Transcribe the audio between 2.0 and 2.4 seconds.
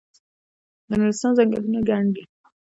دي